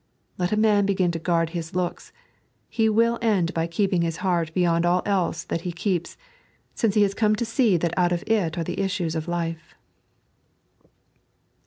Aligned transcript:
Let 0.39 0.51
a 0.51 0.57
man 0.57 0.87
begin 0.87 1.11
to 1.11 1.19
guard 1.19 1.51
his 1.51 1.75
looks, 1.75 2.11
he 2.67 2.89
will 2.89 3.19
end 3.21 3.53
by 3.53 3.67
keeping 3.67 4.01
his 4.01 4.17
heart 4.25 4.51
beyond 4.55 4.83
all 4.83 5.03
else 5.05 5.43
that 5.43 5.61
he 5.61 5.71
keeps, 5.71 6.17
since 6.73 6.95
ho 6.95 7.01
has 7.01 7.13
come 7.13 7.35
to 7.35 7.45
see 7.45 7.77
that 7.77 7.93
out 7.95 8.11
of 8.11 8.23
it 8.25 8.57
are 8.57 8.63
the 8.63 8.77
ifisues 8.77 9.15
of 9.15 9.27
life. 9.27 9.75